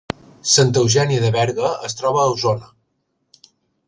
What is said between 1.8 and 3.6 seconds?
es troba a Osona